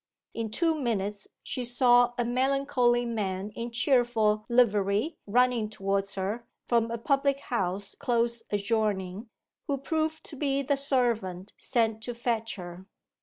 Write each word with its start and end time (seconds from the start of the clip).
In 0.33 0.49
two 0.49 0.73
minutes 0.73 1.27
she 1.43 1.63
saw 1.63 2.15
a 2.17 2.25
melancholy 2.25 3.05
man 3.05 3.51
in 3.51 3.69
cheerful 3.69 4.47
livery 4.49 5.19
running 5.27 5.69
towards 5.69 6.15
her 6.15 6.47
from 6.67 6.89
a 6.89 6.97
public 6.97 7.39
house 7.39 7.93
close 7.93 8.41
adjoining, 8.49 9.29
who 9.67 9.77
proved 9.77 10.23
to 10.23 10.35
be 10.35 10.63
the 10.63 10.75
servant 10.75 11.53
sent 11.59 12.01
to 12.01 12.15
fetch 12.15 12.55
her. 12.55 12.87